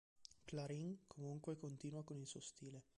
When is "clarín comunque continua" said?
0.47-2.03